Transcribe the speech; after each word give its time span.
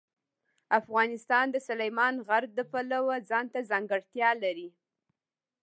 افغانستان 0.79 1.45
د 1.51 1.57
سلیمان 1.67 2.13
غر 2.27 2.43
د 2.57 2.59
پلوه 2.71 3.15
ځانته 3.29 3.59
ځانګړتیا 3.69 4.29
لري. 4.43 4.69